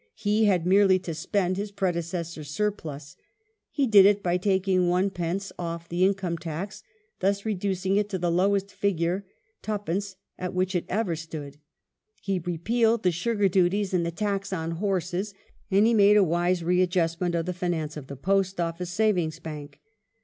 He 0.15 0.45
had 0.45 0.65
merely 0.65 0.97
to 0.97 1.13
spend 1.13 1.57
his 1.57 1.69
predecessor's 1.71 2.49
surplus. 2.49 3.15
He 3.69 3.85
did 3.85 4.03
it 4.07 4.23
by 4.23 4.37
taking 4.37 4.89
Id. 4.91 5.51
off 5.59 5.87
the 5.87 6.03
income 6.03 6.39
tax— 6.39 6.81
thus 7.19 7.45
reducing 7.45 7.97
it 7.97 8.09
to 8.09 8.17
the 8.17 8.31
lowest 8.31 8.71
figure— 8.71 9.27
2d.— 9.61 10.15
at 10.39 10.55
which 10.55 10.73
it 10.73 10.85
ever 10.89 11.15
stood; 11.15 11.57
he 12.19 12.37
i 12.37 12.39
epealed 12.39 13.03
the 13.03 13.11
sugar 13.11 13.47
duties 13.47 13.93
and 13.93 14.03
the 14.03 14.09
tax 14.09 14.51
on 14.51 14.71
horses, 14.71 15.35
and 15.69 15.85
he 15.85 15.93
made 15.93 16.17
a 16.17 16.23
wise 16.23 16.63
readj 16.63 16.99
ustment 16.99 17.35
of 17.35 17.45
the 17.45 17.53
finance 17.53 17.95
of 17.95 18.07
the 18.07 18.17
Post 18.17 18.59
Office 18.59 18.89
Savings 18.89 19.37
Bank. 19.37 19.81